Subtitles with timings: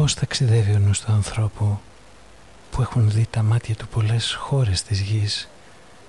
[0.00, 1.78] Πώς ταξιδεύει ο νους του ανθρώπου
[2.70, 5.48] που έχουν δει τα μάτια του πολλές χώρες της γης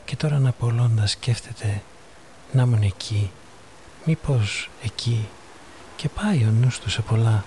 [0.06, 1.82] και τώρα αναπολώντας σκέφτεται
[2.52, 3.32] να ήμουν εκεί,
[4.06, 5.28] μήπως εκεί
[5.96, 7.44] και πάει ο νους του σε πολλά.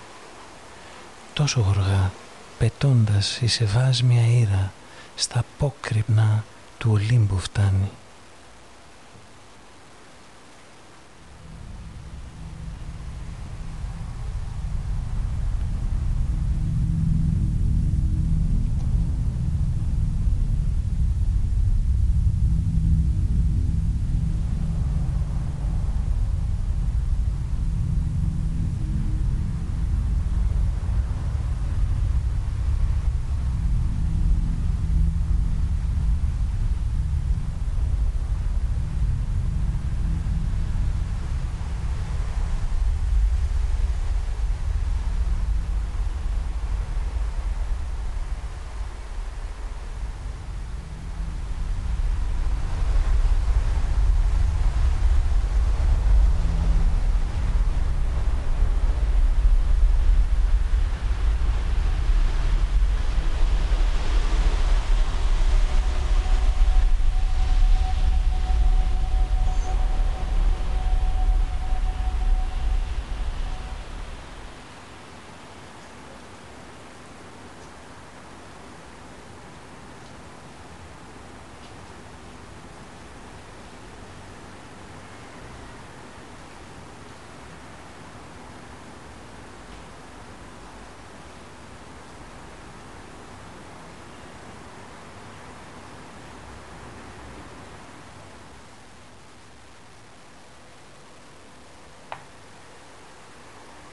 [1.33, 2.11] Τόσο γοργά,
[2.57, 4.71] πετώντας η σεβάσμια ήρα
[5.15, 6.43] στα απόκρυπνα
[6.77, 7.91] του Ολύμπου φτάνει.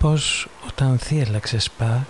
[0.02, 2.06] Πως όταν θύελαξε σπά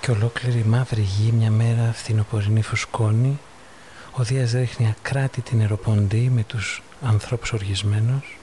[0.00, 3.38] και ολόκληρη μαύρη γη μια μέρα φθινοπορεινή φουσκώνει
[4.12, 8.38] ο Δίας ρίχνει ακράτη την αεροποντή με τους ανθρώπους οργισμένους.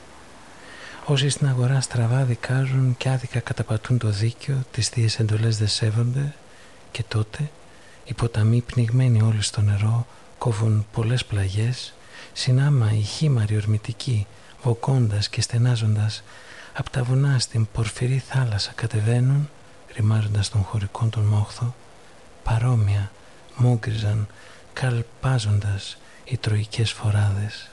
[1.06, 6.34] Όσοι στην αγορά στραβά δικάζουν και άδικα καταπατούν το δίκαιο τις θείες εντολές δεν σέβονται.
[6.92, 7.50] Και τότε
[8.06, 11.94] οι ποταμοί πνιγμένοι όλοι στο νερό κόβουν πολλές πλαγιές
[12.34, 14.28] συνάμα οι χήμαροι ορμητικοί
[14.64, 16.24] βοκώντας και στενάζοντας
[16.80, 19.50] Απ' τα βουνά στην πορφυρή θάλασσα κατεβαίνουν,
[19.96, 21.76] ρημάζοντας τον χωρικό τον μόχθο,
[22.44, 23.12] παρόμοια
[23.56, 24.28] μούγκριζαν
[24.74, 27.70] καλπάζοντας οι τροικές φοράδες.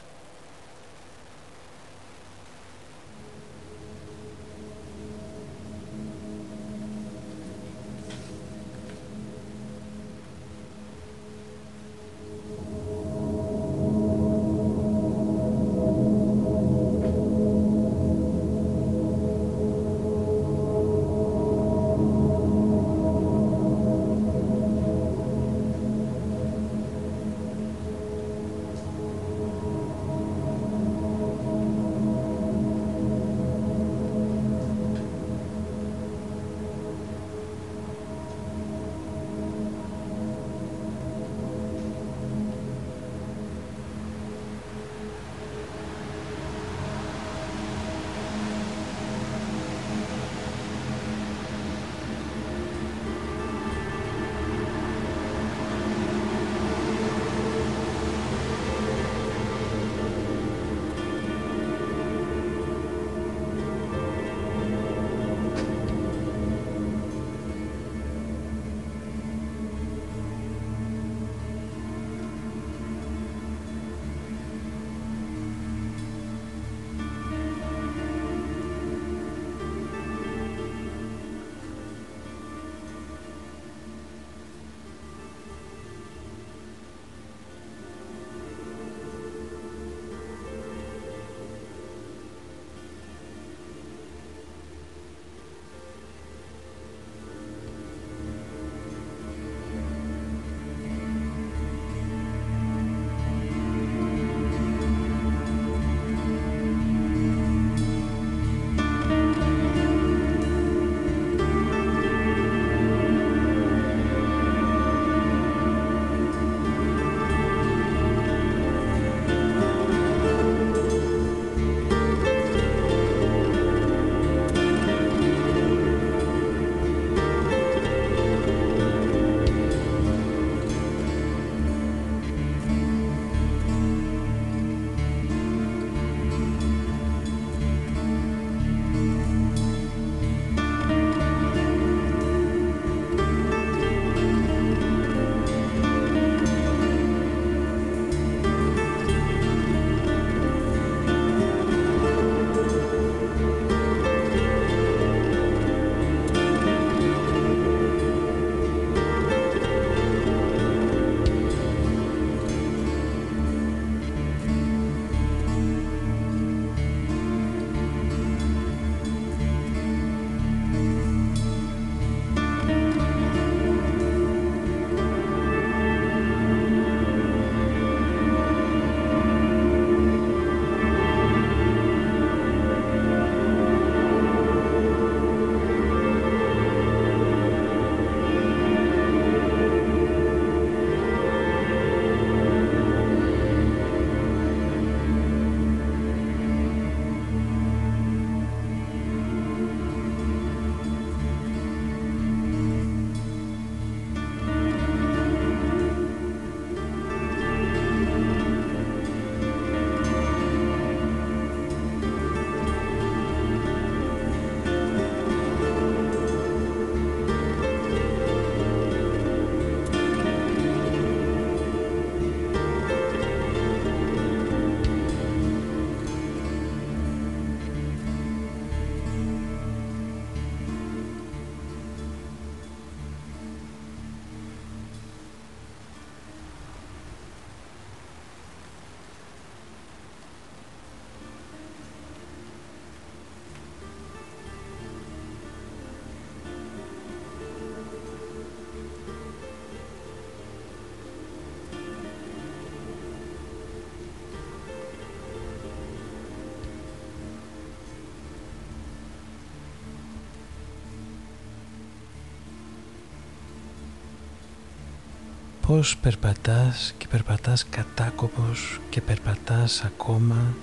[265.67, 270.55] Πώς περπατάς και περπατάς κατάκοπος και περπατάς ακόμα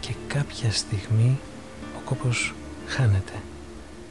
[0.00, 1.38] και κάποια στιγμή
[1.96, 2.54] ο κόπος
[2.86, 3.32] χάνεται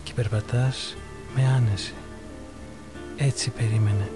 [0.04, 0.96] και περπατάς
[1.36, 1.94] με άνεση.
[3.18, 4.10] Έτσι περίμενε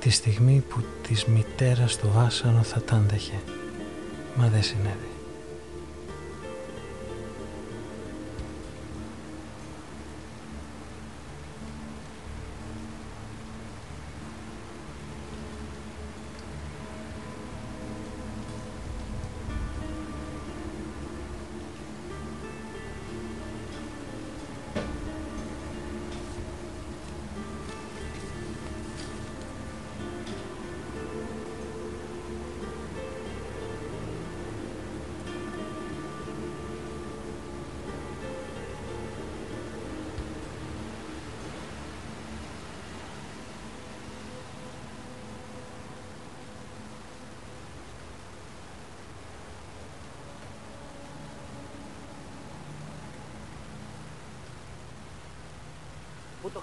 [0.00, 3.40] τη στιγμή που της μητέρας το βάσανο θα τάντεχε.
[4.36, 5.09] Μα δεν συνέβη.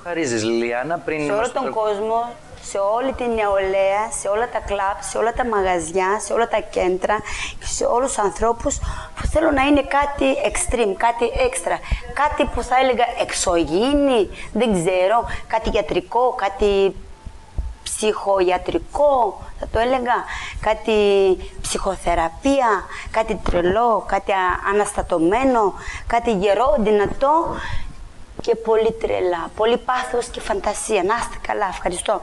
[0.08, 1.26] Χαρίζεις Λιλιάνα πριν...
[1.26, 5.46] Σε όλο τον κόσμο, σε όλη την νεολαία, σε όλα τα κλαμπ, σε όλα τα
[5.46, 7.18] μαγαζιά, σε όλα τα κέντρα
[7.60, 8.80] και σε όλους τους ανθρώπους
[9.16, 11.80] που θέλουν να είναι κάτι extreme, κάτι έξτρα.
[12.14, 16.96] Κάτι που θα έλεγα εξωγήινη, δεν ξέρω, κάτι γιατρικό, κάτι
[17.84, 20.18] ψυχοιατρικό, θα το έλεγα,
[20.62, 20.94] κάτι
[21.62, 22.70] ψυχοθεραπεία,
[23.12, 24.32] κάτι τρελό, κάτι
[24.74, 25.74] αναστατωμένο,
[26.08, 27.56] κάτι γερό, δυνατό
[28.48, 29.52] και πολύ τρελά.
[29.56, 31.04] Πολύ πάθος και φαντασία.
[31.04, 31.68] Να είστε καλά.
[31.68, 32.22] Ευχαριστώ.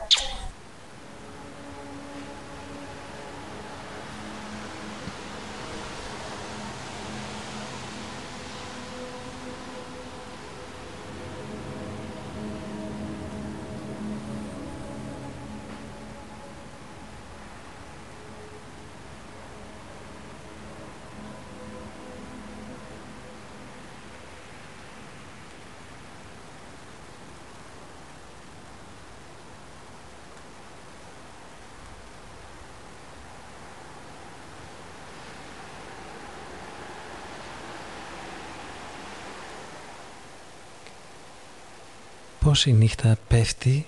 [42.54, 43.86] Πως η νύχτα πέφτει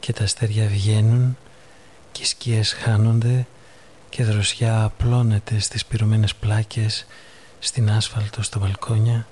[0.00, 1.36] και τα αστέρια βγαίνουν
[2.12, 3.46] και οι σκιές χάνονται
[4.08, 7.06] και δροσιά απλώνεται στις πυρωμένες πλάκες,
[7.58, 9.26] στην άσφαλτο, στα μπαλκόνια,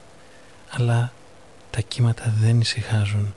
[0.71, 1.13] αλλά
[1.71, 3.35] τα κύματα δεν ησυχάζουν,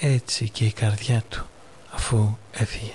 [0.00, 1.46] έτσι και η καρδιά του
[1.90, 2.94] αφού έφυγε.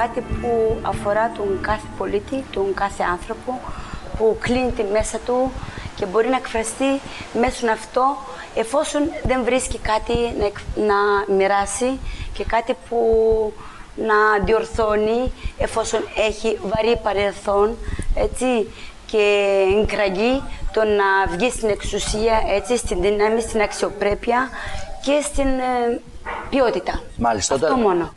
[0.00, 3.60] κάτι που αφορά τον κάθε πολίτη, τον κάθε άνθρωπο,
[4.18, 5.52] που κλείνει τη μέσα του
[5.96, 7.00] και μπορεί να εκφραστεί
[7.40, 8.16] μέσω αυτό
[8.54, 10.46] εφόσον δεν βρίσκει κάτι να,
[10.84, 11.98] να μοιράσει
[12.32, 12.98] και κάτι που
[13.96, 17.76] να διορθώνει εφόσον έχει βαρύ παρελθόν
[18.14, 18.68] έτσι,
[19.06, 24.48] και εγκραγεί το να βγει στην εξουσία, έτσι, στην δύναμη, στην αξιοπρέπεια
[25.02, 26.00] και στην ε,
[26.50, 27.02] ποιότητα.
[27.16, 27.54] Μάλιστα.
[27.54, 28.14] Αυτό μόνο.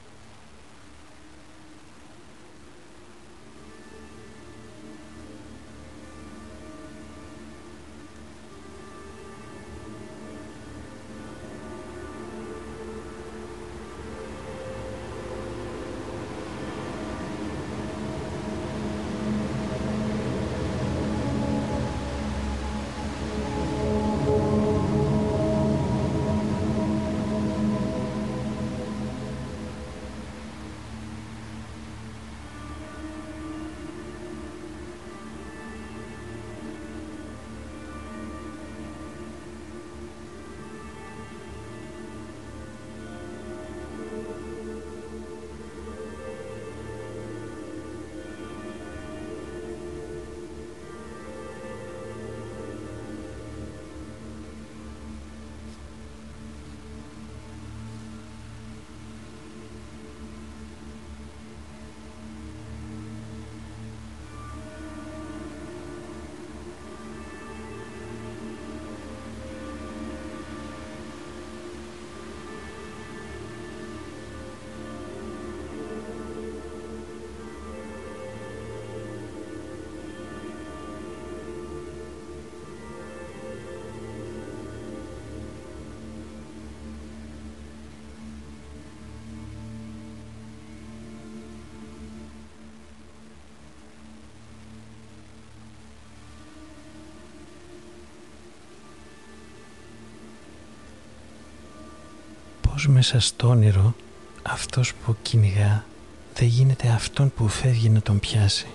[102.74, 103.96] Πως μέσα στο όνειρο
[104.44, 105.86] αυτός που κυνηγά
[106.34, 108.68] δεν γίνεται αυτόν που φεύγει να τον πιάσει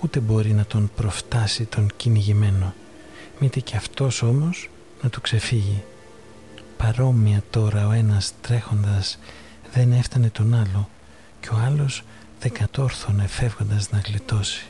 [0.00, 2.74] ούτε μπορεί να τον προφτάσει τον κυνηγημένο.
[3.38, 4.70] Μήτε και αυτός όμως
[5.02, 5.84] να του ξεφύγει.
[6.76, 9.18] Παρόμοια τώρα ο ένας τρέχοντας
[9.72, 10.88] δεν έφτανε τον άλλο
[11.40, 12.02] και ο άλλος
[12.40, 14.66] δεν κατόρθωνε φεύγοντας να γλιτώσει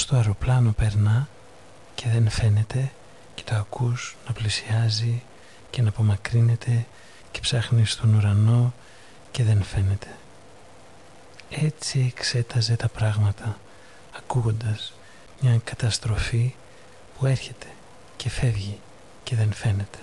[0.00, 1.28] Πως το αεροπλάνο περνά
[1.94, 2.90] και δεν φαίνεται
[3.34, 5.22] και το ακούς να πλησιάζει
[5.70, 6.86] και να απομακρύνεται
[7.30, 8.72] και ψάχνει στον ουρανό
[9.30, 10.16] και δεν φαίνεται.
[11.50, 13.58] Έτσι εξέταζε τα πράγματα
[14.16, 14.92] ακούγοντας
[15.40, 16.54] μια καταστροφή
[17.18, 17.66] που έρχεται
[18.16, 18.78] και φεύγει
[19.22, 19.98] και δεν φαίνεται.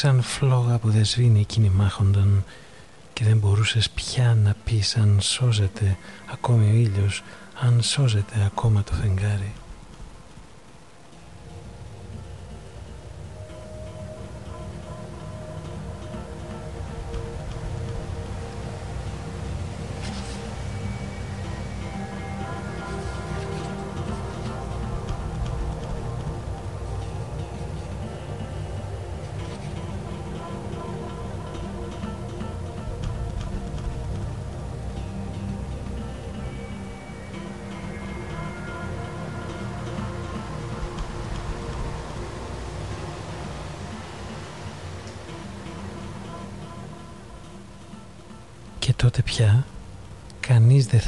[0.00, 2.44] Σαν φλόγα που δεν σβήνει εκείνη μάχονταν
[3.12, 5.96] και δεν μπορούσες πια να πεις αν σώζεται
[6.32, 7.22] ακόμη ο ήλιος,
[7.60, 9.52] αν σώζεται ακόμα το φεγγάρι.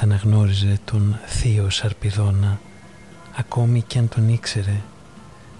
[0.05, 2.61] Θα αναγνώριζε τον θείο Σαρπιδόνα
[3.37, 4.81] ακόμη κι αν τον ήξερε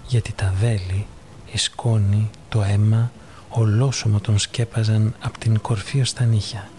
[0.07, 1.05] γιατί τα βέλη,
[1.51, 3.11] η σκόνη, το αίμα
[3.49, 6.69] ολόσωμο τον σκέπαζαν από την κορφή ως τα νύχια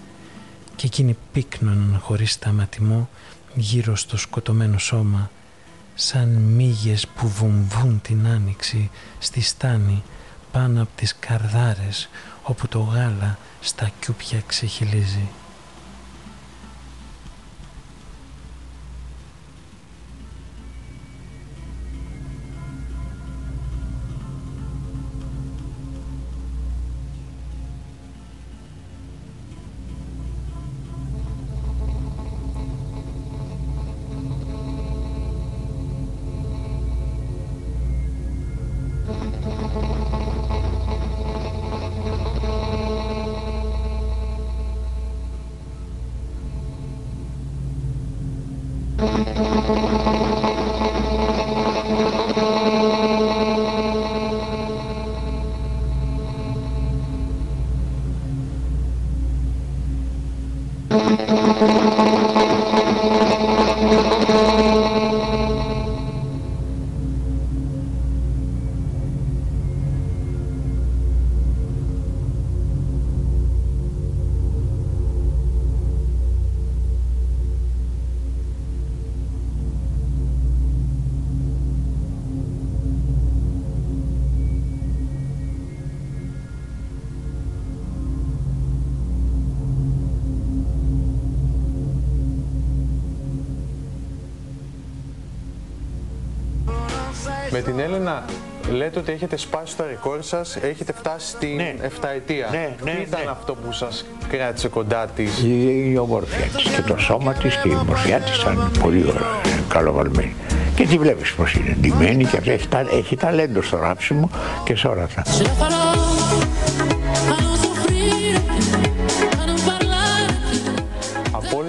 [0.77, 3.09] και εκείνοι πύκνωναν χωρίς σταματημό
[3.55, 5.31] γύρω στο σκοτωμένο σώμα
[5.95, 10.03] σαν μύγες που βομβούν την άνοιξη στη στάνη
[10.53, 12.09] πάνω από τις καρδάρες
[12.43, 15.29] όπου το γάλα στα κιούπια ξεχυλίζει.
[98.71, 101.75] Λέτε ότι έχετε σπάσει το ρεκόρ σας, έχετε φτάσει στην ναι.
[102.01, 102.49] 7 ετία.
[102.51, 103.31] Ναι, ναι, Τι ήταν ναι.
[103.31, 107.77] αυτό που σας κράτησε κοντά της, Η ομορφιά της και το σώμα της και η
[107.81, 110.35] ομορφιά της ήταν πολύ ωραία, καλοβαλμένη.
[110.75, 114.31] Και τη βλέπεις πώ είναι, ντυμένη και έχει, έχει ταλέντο στο ράψιμο
[114.65, 115.23] και σε όλα αυτά.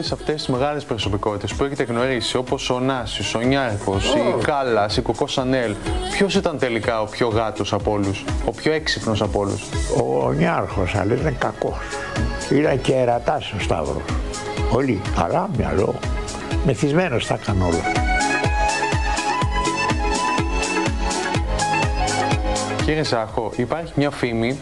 [0.05, 4.97] Όλες αυτές τις μεγάλες προσωπικότητες που έχετε γνωρίσει, όπως ο Νάσης, ο Νιάρχος, η Κάλλας,
[4.97, 5.75] η Κοκό Σανέλ,
[6.11, 9.63] ποιος ήταν τελικά ο πιο γάτος από όλους, ο πιο έξυπνος από όλους;
[10.03, 11.77] Ο Νιάρχος, αλλά ήταν κακός.
[12.51, 14.03] Ήταν και ερατάς ο Σταύρος.
[14.71, 15.95] Πολύ, αλλά μυαλό.
[16.65, 17.91] Μεθυσμένος τα έκανε όλα.
[22.85, 24.59] Κύριε Σάχο, υπάρχει μια φήμη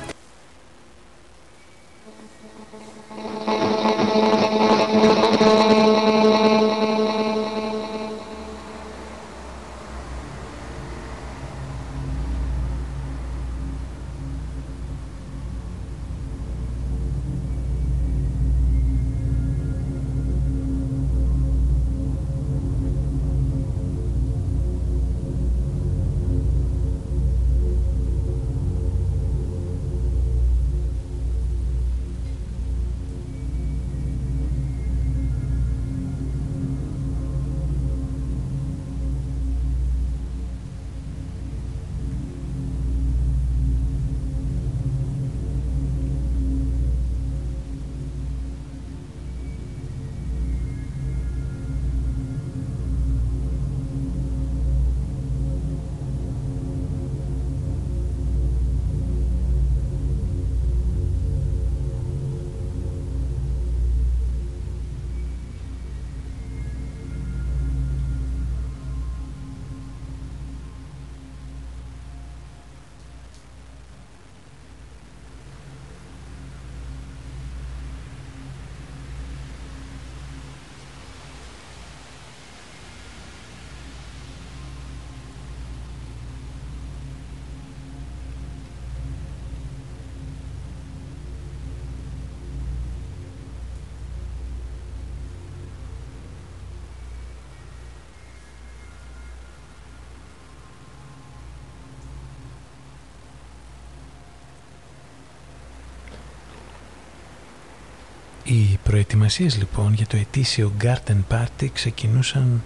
[108.53, 112.61] Οι προετοιμασίες λοιπόν για το ετήσιο Garden Party ξεκινούσαν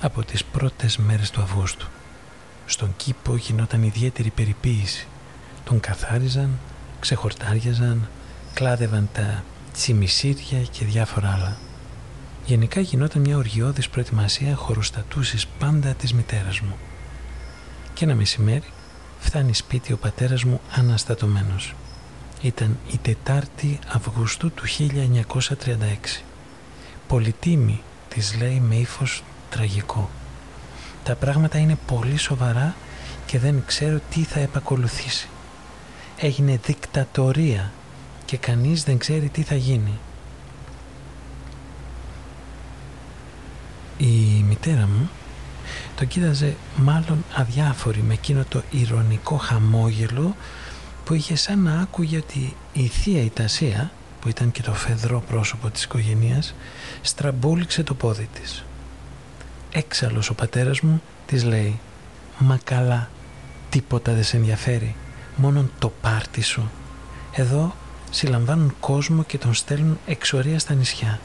[0.00, 1.86] από τις πρώτες μέρες του Αυγούστου.
[2.66, 5.06] Στον κήπο γινόταν ιδιαίτερη περιποίηση.
[5.64, 6.58] Τον καθάριζαν,
[7.00, 8.08] ξεχορτάριαζαν,
[8.54, 11.56] κλάδευαν τα τσιμισίρια και διάφορα άλλα.
[12.44, 16.76] Γενικά γινόταν μια οργιώδης προετοιμασία χωροστατούσης πάντα της μητέρας μου.
[17.94, 18.68] Και ένα μεσημέρι
[19.18, 21.74] φτάνει σπίτι ο πατέρας μου αναστατωμένος.
[22.40, 26.22] Ήταν η Τετάρτη Αυγούστου του 1936.
[27.08, 30.10] Πολυτίμη της λέει με ύφος τραγικό.
[31.04, 32.74] Τα πράγματα είναι πολύ σοβαρά
[33.26, 35.28] και δεν ξέρω τι θα επακολουθήσει.
[36.16, 37.72] Έγινε δικτατορία
[38.24, 39.98] και κανείς δεν ξέρει τι θα γίνει.
[43.98, 45.10] Η μητέρα μου
[45.96, 50.34] το κοίταζε μάλλον αδιάφορη με εκείνο το ηρωνικό χαμόγελο
[51.06, 53.90] που είχε σαν να άκουγε ότι η θεία η Τασία,
[54.20, 56.54] που ήταν και το φεδρό πρόσωπο της οικογένειας,
[57.00, 58.64] στραμπούληξε το πόδι της.
[59.72, 61.78] Έξαλλος ο πατέρας μου της λέει
[62.38, 63.10] «Μα καλά,
[63.70, 64.94] τίποτα δεν σε ενδιαφέρει,
[65.36, 66.70] μόνον το πάρτι σου.
[67.32, 67.74] Εδώ
[68.10, 71.20] συλλαμβάνουν κόσμο και τον στέλνουν εξορία στα νησιά.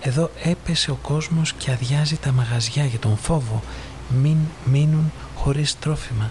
[0.00, 3.62] Εδώ έπεσε ο κόσμος και αδειάζει τα μαγαζιά για τον φόβο
[4.22, 6.30] μην μείνουν χωρίς τρόφιμα.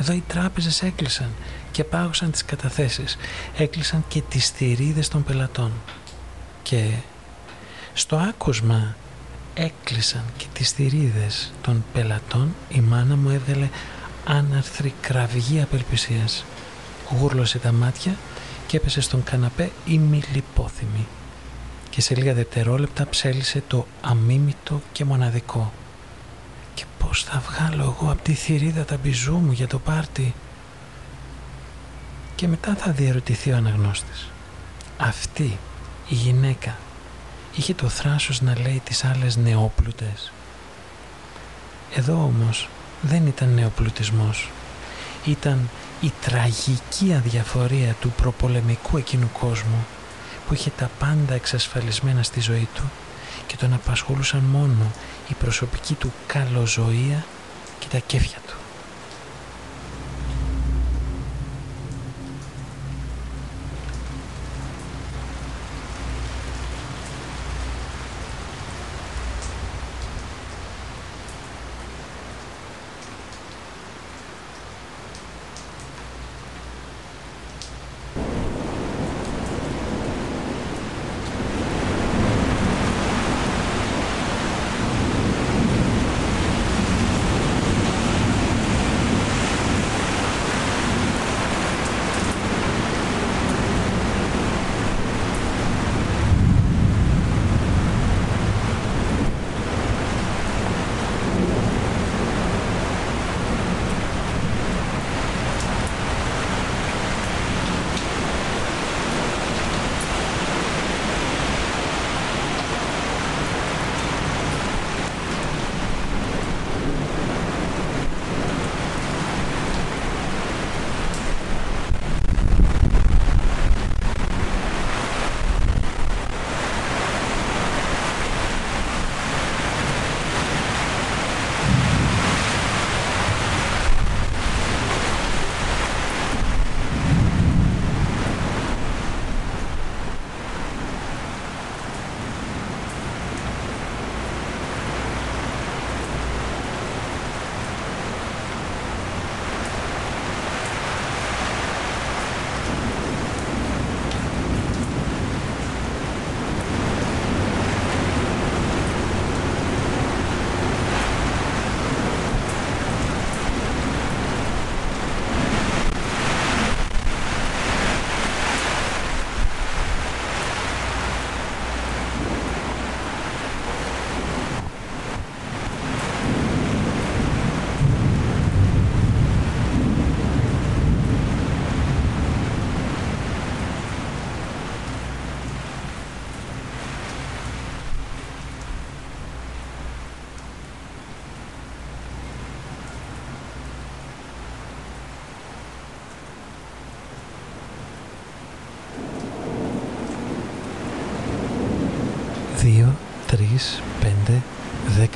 [0.00, 1.30] Εδώ οι τράπεζες έκλεισαν
[1.72, 3.16] και πάγωσαν τις καταθέσεις.
[3.56, 5.72] Έκλεισαν και τις θηρίδες των πελατών.
[6.62, 6.90] Και
[7.94, 8.96] στο άκουσμα
[9.54, 13.68] έκλεισαν και τις θηρίδες των πελατών η μάνα μου έβγαλε
[14.24, 16.44] άναρθρη κραυγή απελπισίας.
[17.10, 18.16] Γούρλωσε τα μάτια
[18.66, 21.06] και έπεσε στον καναπέ ημιλιπόθυμη
[21.90, 25.72] και σε λίγα δευτερόλεπτα ψέλισε το αμίμητο και μοναδικό.
[26.74, 30.34] Και πώς θα βγάλω εγώ από τη θηρίδα τα μπιζού μου για το πάρτι;
[32.42, 34.30] Και μετά θα διαρωτηθεί ο αναγνώστης.
[34.98, 35.58] Αυτή
[36.08, 36.78] η γυναίκα
[37.56, 40.32] είχε το θράσος να λέει τις άλλες νεόπλουτες.
[41.94, 42.68] Εδώ όμως
[43.02, 44.50] δεν ήταν νεοπλουτισμός.
[45.24, 45.68] Ήταν
[46.00, 49.86] η τραγική αδιαφορία του προπολεμικού εκείνου κόσμου
[50.46, 52.90] που είχε τα πάντα εξασφαλισμένα στη ζωή του
[53.46, 54.90] και τον απασχολούσαν μόνο
[55.28, 57.24] η προσωπική του καλοζωία
[57.78, 58.38] και τα κέφια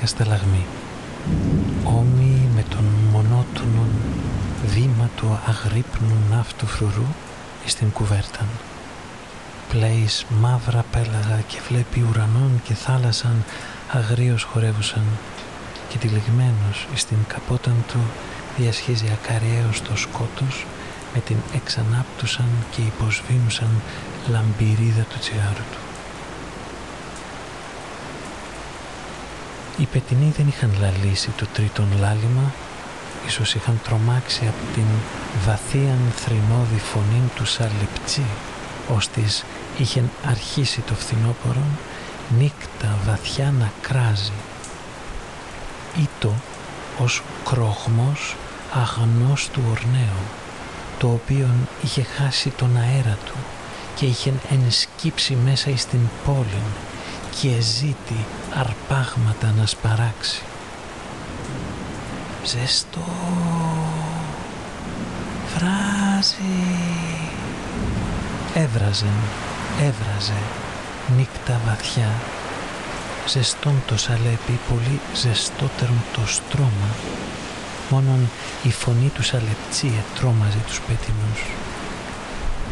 [0.07, 0.65] σταλαγμή.
[1.85, 3.87] Όμοιοι με τον μονότονο
[4.67, 7.07] βήμα του αγρύπνου ναύτου φρουρού
[7.65, 8.45] στην κουβέρτα.
[9.69, 13.45] πλέεις μαύρα πέλαγα και βλέπει ουρανών και θάλασσαν
[13.93, 15.05] αγρίως χορεύουσαν
[15.89, 18.01] και τυλιγμένος εις την καπόταν του
[18.57, 20.67] διασχίζει ακαριέως το σκότος
[21.15, 23.71] με την εξανάπτουσαν και υποσβήνουσαν
[24.31, 25.86] λαμπυρίδα του τσιγάρου του.
[29.79, 32.53] Οι πετινοί δεν είχαν λαλήσει το τρίτον λάλημα,
[33.27, 34.87] ίσως είχαν τρομάξει από την
[35.45, 38.25] βαθίαν θρηνώδη φωνή τους σαλιπτσί,
[38.95, 39.45] ώστις
[39.79, 41.63] είχε αρχίσει το φθινόπωρο
[42.39, 44.33] νύκτα βαθιά να κράζει.
[46.03, 46.35] Ήτο
[46.99, 48.37] ως κρόχμος
[48.73, 50.23] αγνός του ορνέου,
[50.99, 51.49] το οποίο
[51.83, 53.35] είχε χάσει τον αέρα του
[53.95, 56.63] και είχε ενσκύψει μέσα εις την πόλη
[57.41, 58.25] και ζήτη
[58.55, 60.43] αρπάγματα να σπαράξει.
[62.45, 63.05] Ζεστό,
[65.55, 66.57] βράζει,
[68.55, 69.11] έβραζε,
[69.81, 70.41] έβραζε,
[71.17, 72.11] νύκτα βαθιά,
[73.29, 76.91] ζεστόν το σαλέπι, πολύ ζεστότερον το στρώμα,
[77.91, 78.29] μόνον
[78.63, 81.41] η φωνή του σαλεπτσί ετρώμαζε τους πέτεινους.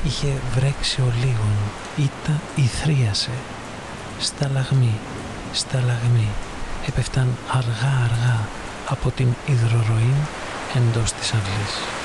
[0.05, 1.57] Είχε βρέξει ο λίγον,
[1.97, 3.31] ήτα ηθρίασε,
[4.19, 4.95] σταλαγμή,
[5.53, 6.29] σταλαγμή,
[6.87, 8.39] έπεφταν αργά αργά
[8.89, 10.15] από την υδροροή
[10.75, 12.04] εντός της αυλής.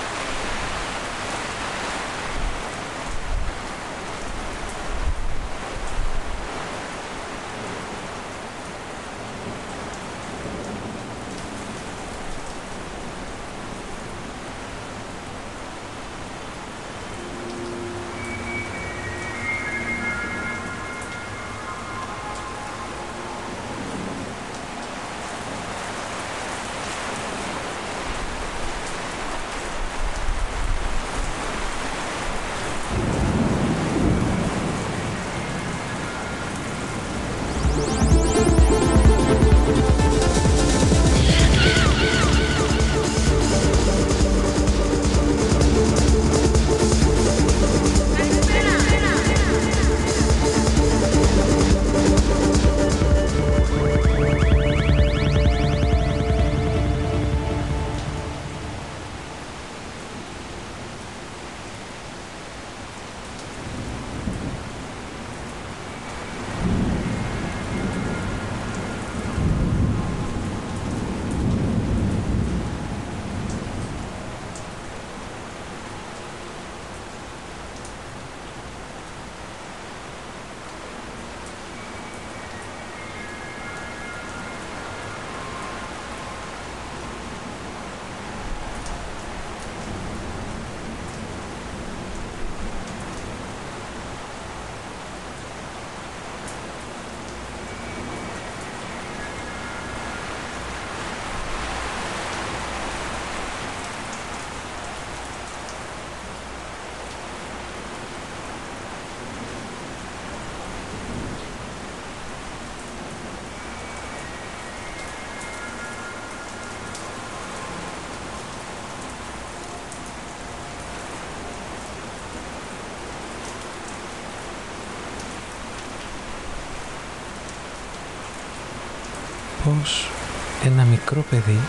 [131.12, 131.60] Μικρό παιδί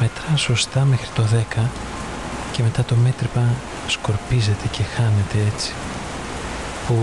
[0.00, 1.22] μετρά σωστά μέχρι το
[1.56, 1.62] 10
[2.52, 3.46] και μετά το μέτρημα
[3.94, 5.70] σκορπίζεται και χάνεται έτσι
[6.84, 6.94] που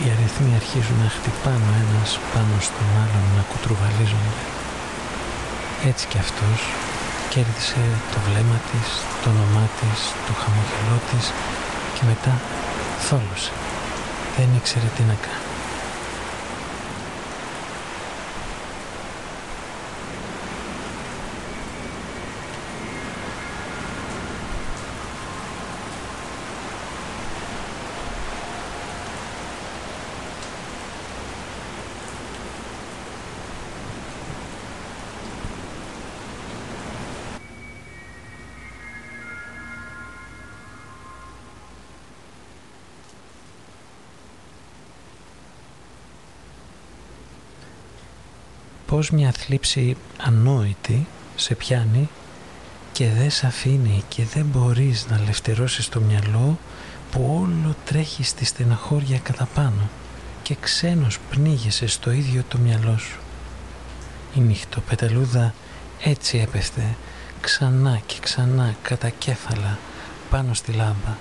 [0.00, 4.42] οι αριθμοί αρχίζουν να χτυπάνε ο ένας πάνω στον άλλον να κουτρουβαλίζονται.
[5.90, 6.58] Έτσι και αυτός
[7.32, 7.82] κέρδισε
[8.12, 8.88] το βλέμμα της,
[9.22, 11.24] το όνομά της, το χαμογελό της
[11.94, 12.34] και μετά
[13.06, 13.52] θόλωσε.
[14.36, 15.53] Δεν ήξερε τι να κάνει.
[48.94, 52.08] Πως μια θλίψη ανόητη σε πιάνει
[52.92, 56.58] και δεν σε αφήνει και δεν μπορείς να λευτερώσεις το μυαλό
[57.10, 59.88] που όλο τρέχει στη στεναχώρια κατά πάνω
[60.42, 63.18] και ξένος πνίγεσαι στο ίδιο το μυαλό σου.
[64.34, 65.54] Η νύχτοπεταλούδα
[66.02, 66.96] έτσι έπεφτε
[67.40, 69.78] ξανά και ξανά κατά κέφαλα
[70.30, 71.16] πάνω στη λάμπα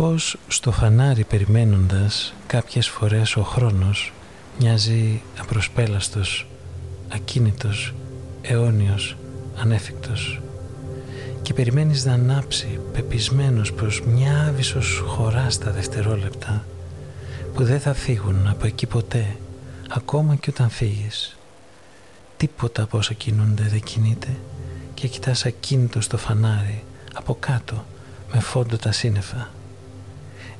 [0.00, 4.12] πως στο φανάρι περιμένοντας κάποιες φορές ο χρόνος
[4.58, 6.46] μοιάζει απροσπέλαστος,
[7.08, 7.94] ακίνητος,
[8.42, 9.16] αιώνιος,
[9.56, 10.40] ανέφικτος
[11.42, 16.64] και περιμένεις να ανάψει πεπισμένος πως μια άβυσος χωρά στα δευτερόλεπτα
[17.54, 19.36] που δεν θα φύγουν από εκεί ποτέ
[19.88, 21.36] ακόμα και όταν φύγεις.
[22.36, 24.36] Τίποτα από όσα κινούνται δεν κινείται
[24.94, 26.84] και κοιτάς ακίνητο στο φανάρι
[27.14, 27.84] από κάτω
[28.32, 29.48] με φόντο τα σύννεφα.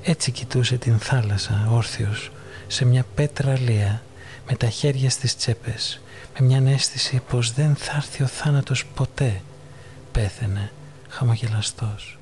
[0.02, 2.30] Έτσι κοιτούσε την θάλασσα όρθιος
[2.66, 4.02] σε μια πέτρα λία
[4.48, 6.00] με τα χέρια στις τσέπες
[6.38, 9.40] με μια αίσθηση πως δεν θα έρθει ο θάνατος ποτέ
[10.12, 10.72] πέθαινε
[11.08, 12.19] χαμογελαστός.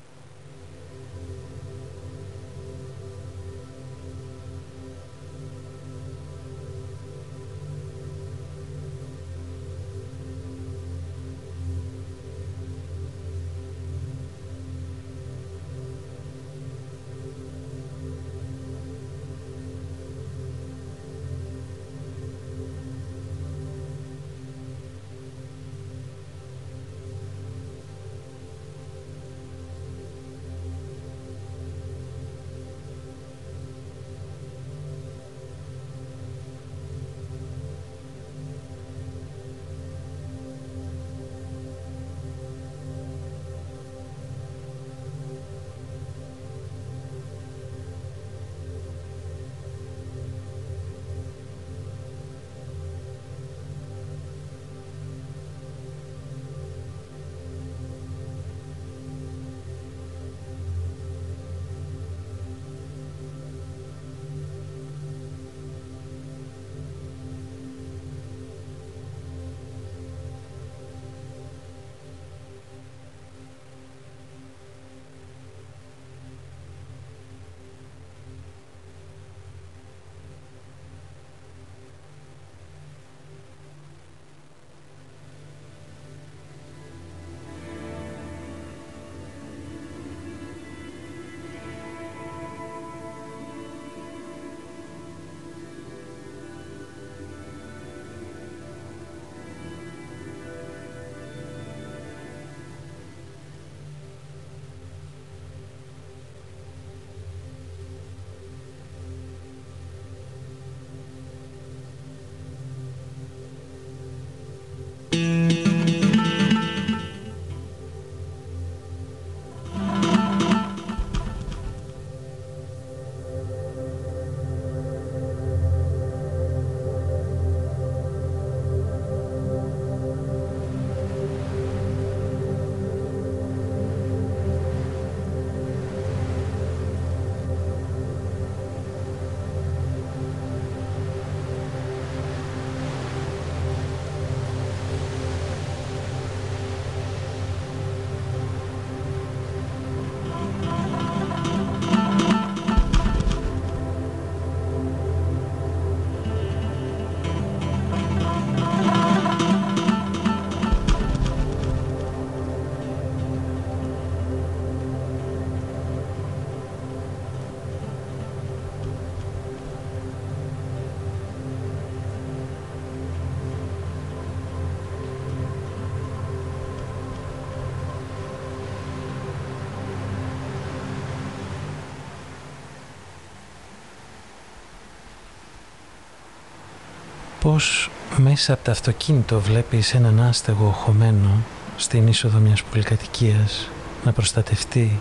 [188.19, 191.29] Μέσα από το αυτοκίνητο βλέπεις έναν άστεγο χωμένο
[191.77, 193.69] στην είσοδο μιας πολυκατοικίας
[194.03, 194.99] να προστατευτεί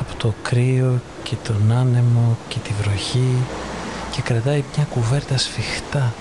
[0.00, 3.36] από το κρύο και τον άνεμο και τη βροχή
[4.10, 6.12] και κρατάει μια κουβέρτα σφιχτά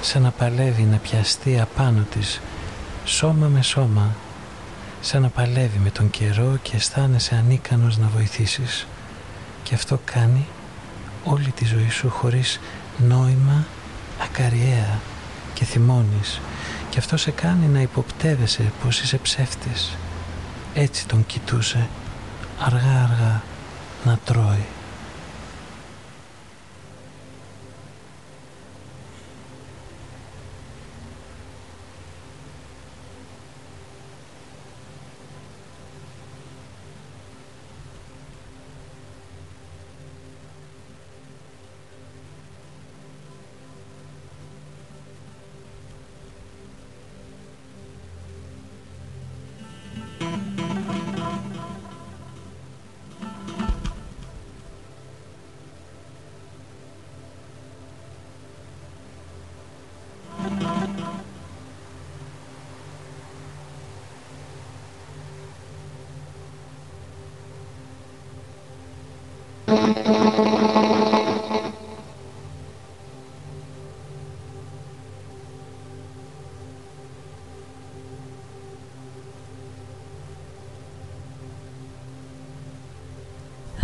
[0.00, 2.40] σαν να παλεύει να πιαστεί απάνω της
[3.04, 4.14] σώμα με σώμα
[5.00, 8.86] σαν να παλεύει με τον καιρό και αισθάνεσαι ανίκανος να βοηθήσεις.
[9.62, 10.46] Και αυτό κάνει
[11.24, 12.60] όλη τη ζωή σου χωρίς
[12.98, 13.66] νόημα
[14.22, 14.98] ακαριέα
[15.58, 16.40] και θυμώνεις
[16.90, 19.96] και αυτό σε κάνει να υποπτεύεσαι πως είσαι ψεύτης.
[20.74, 21.88] Έτσι τον κοιτούσε
[22.58, 23.42] αργά αργά
[24.04, 24.66] να τρώει.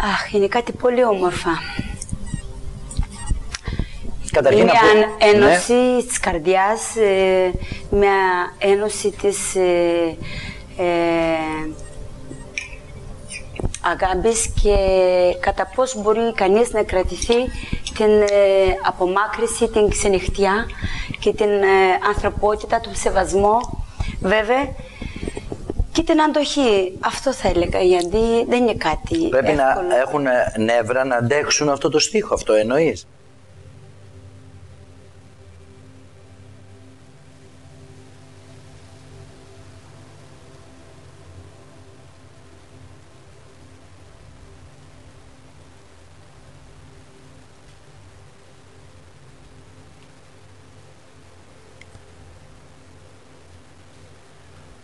[0.02, 1.50] Αχ, είναι κάτι πολύ όμορφα.
[4.30, 6.02] Καταρχήν είναι να πω- μια ένωση Ναι.
[6.02, 7.50] της καρδιάς, ε,
[7.90, 8.16] μια
[8.58, 10.16] ένωση της ε,
[10.76, 11.70] ε,
[13.92, 14.76] αγάπης και
[15.40, 17.34] κατά πώς μπορεί κανείς να κρατηθεί
[17.98, 20.66] την ε, απομάκρυση, την ξενυχτιά
[21.18, 21.66] και την ε,
[22.08, 23.84] ανθρωπότητα, τον σεβασμό
[24.20, 24.68] βέβαια
[25.92, 26.98] και την αντοχή.
[27.00, 29.86] Αυτό θα έλεγα, γιατί δεν είναι κάτι Πρέπει εύκολο.
[29.88, 30.26] να έχουν
[30.64, 32.34] νεύρα να αντέξουν αυτό το στίχο.
[32.34, 33.06] Αυτό εννοείς.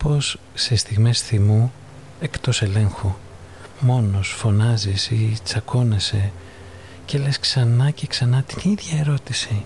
[0.03, 1.71] Πως σε στιγμές θυμού
[2.19, 3.13] εκτός ελέγχου
[3.79, 6.31] μόνος φωνάζεις ή τσακώνεσαι
[7.05, 9.65] και λες ξανά και ξανά την ίδια ερώτηση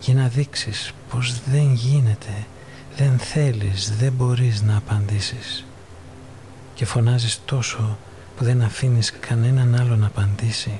[0.00, 2.46] για να δείξεις πως δεν γίνεται,
[2.96, 5.64] δεν θέλεις, δεν μπορείς να απαντήσεις.
[6.74, 7.98] Και φωνάζεις τόσο
[8.36, 10.76] που δεν αφήνεις κανέναν άλλο να απαντήσει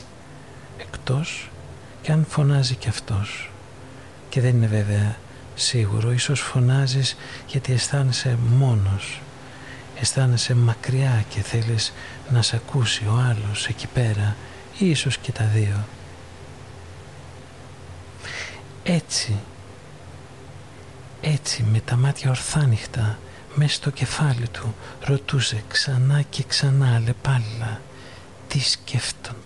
[0.79, 1.51] εκτός
[2.03, 3.51] και αν φωνάζει και αυτός.
[4.29, 5.17] Και δεν είναι βέβαια
[5.55, 9.21] σίγουρο ίσως φωνάζεις γιατί αισθάνεσαι μόνος.
[10.01, 11.93] Αισθάνεσαι μακριά και θέλεις
[12.31, 14.37] να σε ακούσει ο άλλος εκεί πέρα
[14.79, 15.85] ή ίσως και τα δύο.
[18.83, 19.39] Έτσι
[21.25, 23.19] έτσι με τα μάτια ορθάνυχτα
[23.55, 27.81] μέσα στο κεφάλι του ρωτούσε ξανά και ξανά λεπάλληλα
[28.49, 29.42] τι σκέφτονταν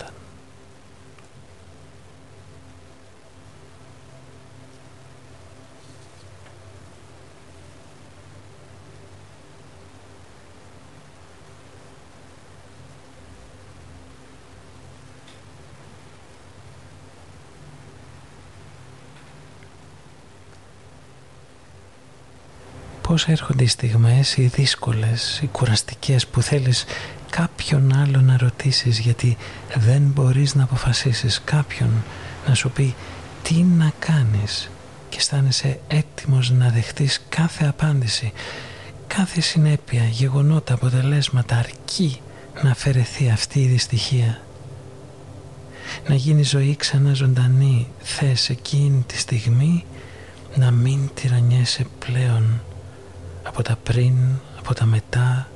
[23.16, 26.84] πώς έρχονται οι στιγμές οι δύσκολες, οι κουραστικές που θέλεις
[27.30, 29.36] κάποιον άλλο να ρωτήσεις γιατί
[29.74, 31.90] δεν μπορείς να αποφασίσεις κάποιον
[32.46, 32.94] να σου πει
[33.42, 34.70] τι να κάνεις
[35.08, 38.32] και αισθάνεσαι έτοιμος να δεχτείς κάθε απάντηση
[39.06, 42.20] κάθε συνέπεια, γεγονότα, αποτελέσματα αρκεί
[42.62, 44.40] να αφαιρεθεί αυτή η δυστυχία.
[46.08, 49.84] Να γίνει ζωή ξανά ζωντανή θες εκείνη τη στιγμή
[50.54, 52.60] να μην τυραννιέσαι πλέον
[53.46, 54.14] από τα πριν,
[54.58, 55.48] από τα μετά.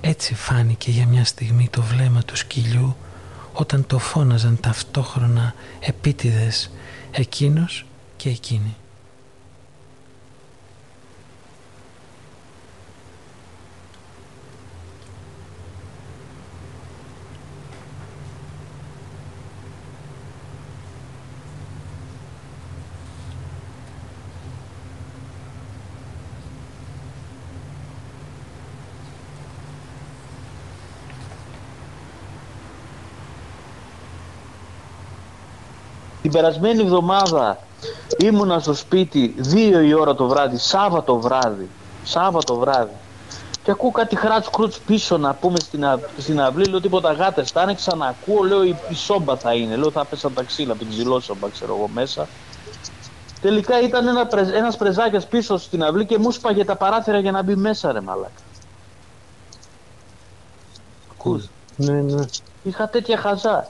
[0.00, 2.96] Έτσι φάνηκε για μια στιγμή το βλέμμα του σκυλιού
[3.52, 6.70] όταν το φώναζαν ταυτόχρονα επίτηδες
[7.10, 7.84] εκείνος
[8.16, 8.76] και εκείνη.
[36.24, 37.58] Την περασμένη εβδομάδα
[38.18, 41.68] ήμουνα στο σπίτι δύο η ώρα το βράδυ, Σάββατο βράδυ.
[42.04, 42.92] Σάββατο βράδυ.
[43.62, 45.98] Και ακούω κάτι χράτς κρούτς πίσω να πούμε στην, α...
[46.18, 49.76] στην αυλή, λέω τίποτα γάτες, τα άνοιξα να ακούω, λέω η, η σόμπα θα είναι,
[49.76, 52.28] λέω θα πέσαν τα ξύλα από την ξυλόσομπα ξέρω εγώ μέσα.
[53.40, 54.50] Τελικά ήταν ένα, πρεζ...
[54.50, 58.00] ένας πρεζάκιας πίσω στην αυλή και μου σπάγε τα παράθυρα για να μπει μέσα ρε
[58.00, 58.42] μαλάκα.
[61.12, 61.48] Ακούς.
[61.76, 62.24] Ναι, ναι.
[62.62, 63.68] Είχα τέτοια χαζά.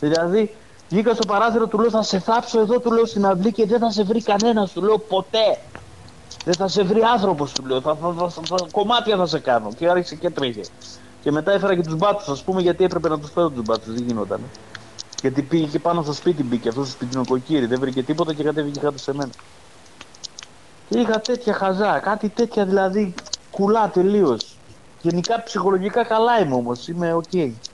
[0.00, 0.56] Δηλαδή,
[0.92, 3.78] βγήκα στο παράθυρο, του λέω θα σε θάψω εδώ, του λέω στην αυλή και δεν
[3.78, 5.58] θα σε βρει κανένας, του λέω ποτέ.
[6.44, 7.80] Δεν θα σε βρει άνθρωπος, του λέω.
[7.80, 9.72] Θα, θα, θα, θα- θα- κομμάτια θα σε κάνω.
[9.72, 10.60] Και άρχισε και τρέχε.
[11.20, 13.92] Και μετά έφερα και τους μπάτσου, ας πούμε, γιατί έπρεπε να τους φέρω τους μπάτσου,
[13.92, 14.52] δεν γινόταν.
[15.20, 18.80] Γιατί πήγε και πάνω στο σπίτι, μπήκε αυτός στο σπιτινοκοκύρι, δεν βρήκε τίποτα και κατέβηκε
[18.80, 19.30] κάτω σε μένα.
[20.88, 23.14] Και είχα τέτοια χαζά, κάτι τέτοια δηλαδή
[23.50, 24.60] κουλά τελείως.
[25.00, 27.30] Γενικά ψυχολογικά καλά είμαι όμως, είμαι OK.
[27.32, 27.71] Thank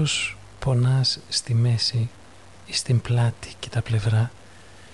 [0.00, 2.10] πως πονάς στη μέση
[2.66, 4.30] ή στην πλάτη και τα πλευρά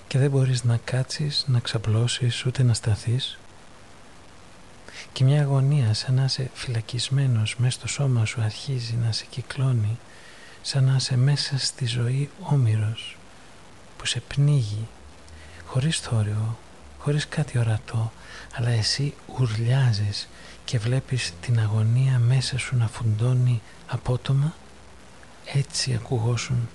[0.07, 3.39] και δεν μπορείς να κάτσεις, να ξαπλώσεις ούτε να σταθείς.
[5.13, 9.99] Και μια αγωνία σαν να είσαι φυλακισμένος μέσα στο σώμα σου αρχίζει να σε κυκλώνει
[10.63, 13.17] σαν να είσαι μέσα στη ζωή όμοιρος
[13.97, 14.87] που σε πνίγει
[15.67, 16.59] χωρίς θόρυβο,
[16.99, 18.13] χωρίς κάτι ορατό
[18.53, 20.29] αλλά εσύ ουρλιάζεις
[20.65, 24.55] και βλέπεις την αγωνία μέσα σου να φουντώνει απότομα
[25.53, 26.69] έτσι ακουγόσουν.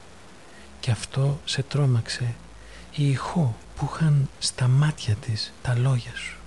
[0.80, 2.36] Και αυτό σε τρόμαξε.
[2.96, 6.41] Η ηχό που είχαν στα μάτια της τα λόγια σου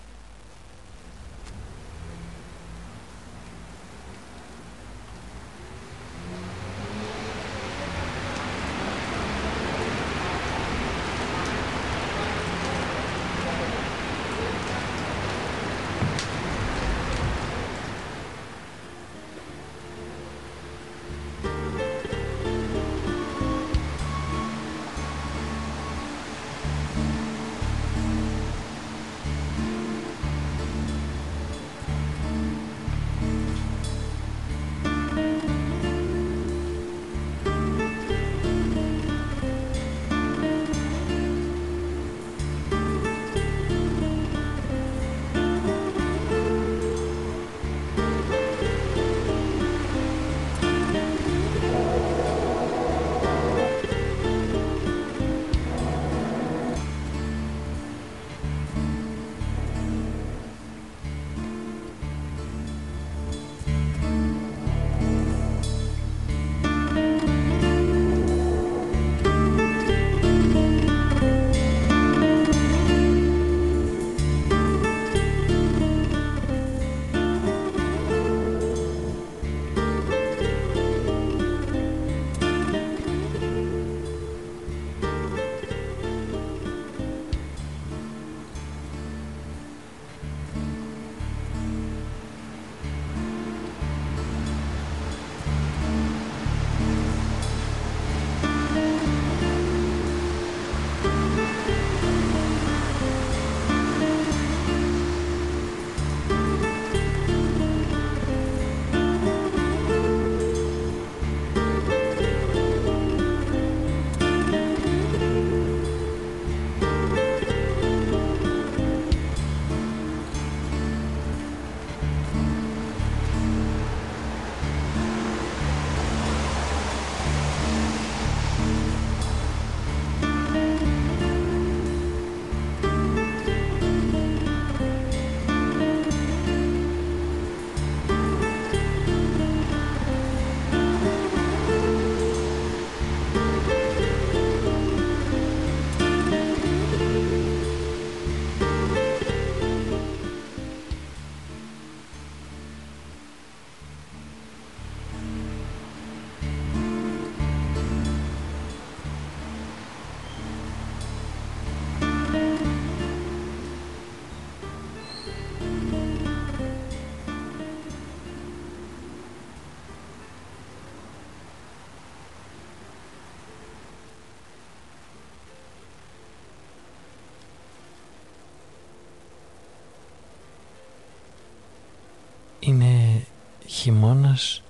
[182.64, 183.24] είναι
[183.66, 184.62] χειμώνας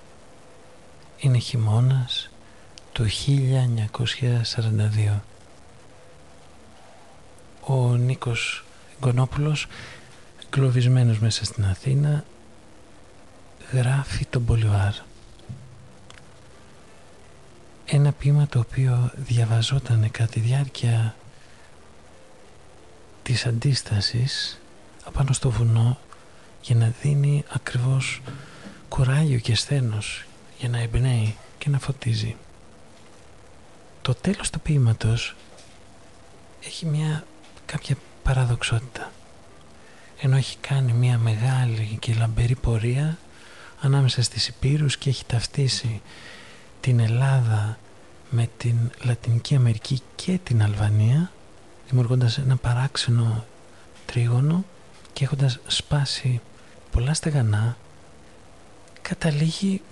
[1.19, 2.31] είναι χειμώνας
[2.93, 3.07] του
[5.07, 5.21] 1942
[7.61, 8.65] ο Νίκος
[9.01, 9.67] Γκονόπουλος
[10.51, 12.25] κλωβισμένος μέσα στην Αθήνα
[13.73, 14.93] γράφει τον Μπολιβάρ.
[17.85, 21.15] Ένα ποίημα το οποίο διαβαζόταν κατά τη διάρκεια
[23.23, 24.61] της αντίστασης
[25.05, 25.99] απάνω στο βουνό
[26.65, 28.21] για να δίνει ακριβώς
[28.89, 30.25] κουράγιο και σθένος
[30.59, 32.37] για να εμπνέει και να φωτίζει.
[34.03, 35.35] Το τέλος του ποίηματος
[36.65, 37.25] έχει μια
[37.67, 39.11] κάποια παραδοξότητα
[40.21, 43.19] ενώ έχει κάνει μια μεγάλη και λαμπερή πορεία
[43.81, 46.01] ανάμεσα στις Υπήρους και έχει ταυτίσει
[46.81, 47.79] την Ελλάδα
[48.31, 51.31] με την Λατινική Αμερική και την Αλβανία
[51.89, 53.45] δημιουργώντας ένα παράξενο
[54.07, 54.65] τρίγωνο
[55.13, 56.41] και έχοντας σπάσει
[56.95, 57.77] πολλά στεγανά
[59.03, 59.83] καταλήγει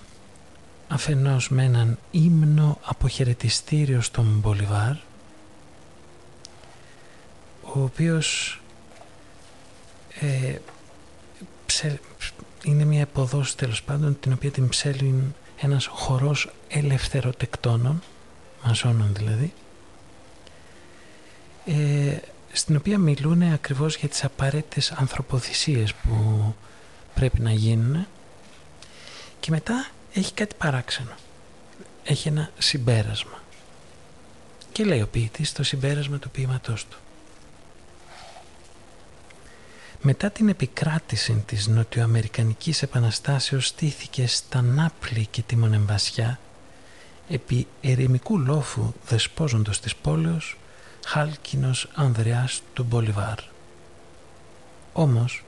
[0.88, 4.92] αφενός με έναν ύμνο αποχαιρετιστήριο στον Μπολιβάρ
[7.62, 8.61] ο οποίος
[10.20, 10.57] ε,
[12.64, 18.03] είναι μια υποδόση τέλος πάντων την οποία την ψέλνει ένας χορός ελευθεροτεκτώνων,
[18.64, 19.53] μασόνων δηλαδή,
[21.64, 22.16] ε,
[22.53, 26.55] στην οποία μιλούν ακριβώς για τις απαραίτητες ανθρωποθυσίες που
[27.15, 28.07] πρέπει να γίνουν
[29.41, 31.15] και μετά έχει κάτι παράξενο.
[32.05, 33.43] Έχει ένα συμπέρασμα.
[34.73, 36.97] Και λέει ο ποιητής το συμπέρασμα του ποίηματός του.
[40.05, 46.39] Μετά την επικράτηση της Νοτιοαμερικανικής Επαναστάσεως στήθηκε στα Νάπλη και τη Μονεμβασιά
[47.29, 50.57] επί ερημικού λόφου δεσπόζοντος της πόλεως
[51.07, 53.39] χάλκινος Ανδρεάς του Μπολιβάρ.
[54.93, 55.43] Όμως,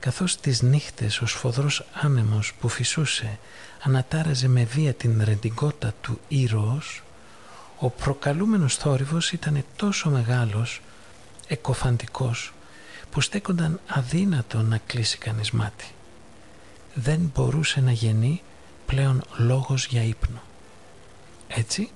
[0.00, 3.38] καθώς τις νύχτες ο σφοδρός άνεμος που φυσούσε
[3.82, 7.02] ανατάραζε με βία την ρεντιγκότα του ήρωος,
[7.78, 10.80] ο προκαλούμενος θόρυβος ήταν τόσο μεγάλος,
[11.46, 12.52] εκοφαντικός,
[13.10, 15.86] που στέκονταν αδύνατο να κλείσει κανείς μάτι.
[16.94, 18.42] Δεν μπορούσε να γεννεί
[18.86, 20.42] πλέον λόγος για ύπνο.
[21.48, 21.90] Έτσι,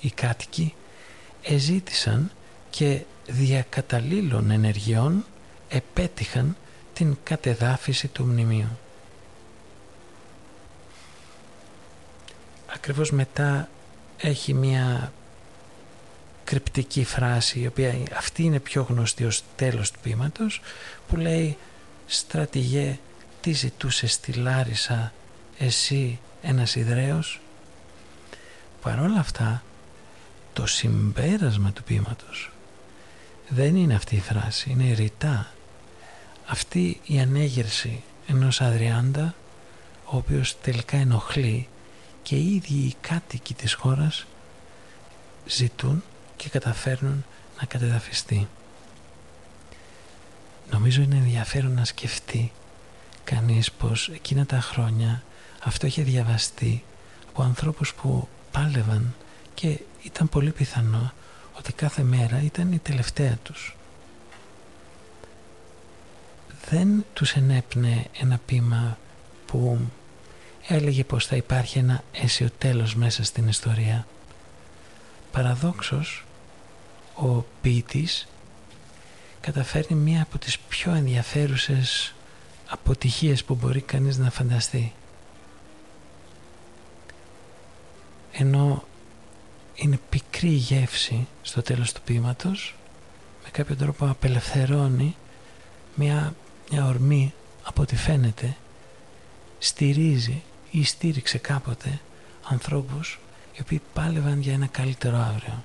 [0.00, 0.74] οι κάτοικοι
[1.42, 2.30] εζήτησαν
[2.70, 5.24] και διακαταλήλων ενεργειών
[5.68, 6.56] επέτυχαν
[6.94, 8.78] την κατεδάφιση του μνημείου.
[12.74, 13.68] Ακριβώς μετά
[14.16, 15.12] έχει μια
[16.44, 20.60] κρυπτική φράση η οποία αυτή είναι πιο γνωστή ως τέλος του ποίηματος
[21.08, 21.56] που λέει
[22.06, 22.98] «Στρατηγέ,
[23.40, 25.12] τι ζητούσε στη Λάρισα
[25.58, 27.40] εσύ ένας Ιδραίος»
[28.82, 29.62] παρόλα αυτά
[30.52, 32.50] το συμπέρασμα του ποίηματος
[33.48, 35.53] δεν είναι αυτή η φράση, είναι ρητά
[36.46, 39.34] αυτή η ανέγερση ενός Αδριάντα
[40.04, 41.68] ο οποίος τελικά ενοχλεί
[42.22, 44.26] και οι ίδιοι οι κάτοικοι της χώρας
[45.46, 46.02] ζητούν
[46.36, 47.24] και καταφέρνουν
[47.60, 48.48] να κατεδαφιστεί.
[50.70, 52.52] Νομίζω είναι ενδιαφέρον να σκεφτεί
[53.24, 55.22] κανείς πως εκείνα τα χρόνια
[55.64, 56.84] αυτό είχε διαβαστεί
[57.28, 59.14] από ανθρώπους που πάλευαν
[59.54, 61.12] και ήταν πολύ πιθανό
[61.58, 63.76] ότι κάθε μέρα ήταν η τελευταία τους.
[66.68, 68.98] Δεν τους ενέπνε ένα πείμα
[69.46, 69.78] που
[70.68, 74.06] έλεγε πως θα υπάρχει ένα αίσιο τέλος μέσα στην ιστορία.
[75.32, 76.24] Παραδόξως,
[77.14, 78.26] ο ποιητής
[79.40, 82.14] καταφέρνει μία από τις πιο ενδιαφέρουσες
[82.68, 84.92] αποτυχίες που μπορεί κανείς να φανταστεί.
[88.32, 88.84] Ενώ
[89.74, 92.74] είναι πικρή γεύση στο τέλος του ποίηματος
[93.44, 95.16] με κάποιο τρόπο απελευθερώνει
[95.94, 96.34] μια,
[96.70, 98.56] μια ορμή από ό,τι φαίνεται
[99.58, 102.00] στηρίζει ή στήριξε κάποτε
[102.48, 103.18] ανθρώπους
[103.52, 105.64] οι οποίοι πάλευαν για ένα καλύτερο αύριο.